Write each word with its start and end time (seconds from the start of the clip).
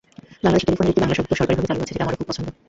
বাংলাদেশে 0.43 0.65
টেলিফোনের 0.67 0.91
একটি 0.91 1.01
বাংলা 1.03 1.17
শব্দ 1.19 1.31
সরকারিভাবে 1.39 1.67
চালু 1.69 1.81
আছে, 1.83 1.93
যেটা 1.93 2.03
আমারও 2.05 2.19
খুব 2.19 2.27
পছন্দ। 2.29 2.47